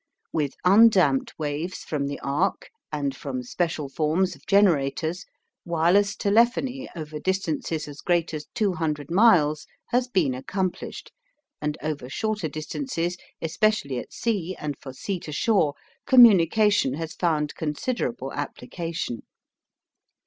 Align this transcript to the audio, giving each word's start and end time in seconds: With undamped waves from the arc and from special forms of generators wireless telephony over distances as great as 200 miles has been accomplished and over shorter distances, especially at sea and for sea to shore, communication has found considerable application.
With 0.33 0.55
undamped 0.65 1.37
waves 1.37 1.83
from 1.83 2.07
the 2.07 2.19
arc 2.21 2.71
and 2.91 3.15
from 3.15 3.43
special 3.43 3.87
forms 3.87 4.35
of 4.35 4.47
generators 4.47 5.27
wireless 5.63 6.15
telephony 6.15 6.89
over 6.95 7.19
distances 7.19 7.87
as 7.87 8.01
great 8.01 8.33
as 8.33 8.47
200 8.55 9.11
miles 9.11 9.67
has 9.89 10.07
been 10.07 10.33
accomplished 10.33 11.11
and 11.61 11.77
over 11.83 12.09
shorter 12.09 12.47
distances, 12.49 13.15
especially 13.43 13.99
at 13.99 14.11
sea 14.11 14.55
and 14.57 14.75
for 14.79 14.91
sea 14.91 15.19
to 15.19 15.31
shore, 15.31 15.75
communication 16.07 16.95
has 16.95 17.13
found 17.13 17.53
considerable 17.53 18.33
application. 18.33 19.21